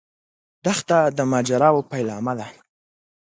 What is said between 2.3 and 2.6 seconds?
ده.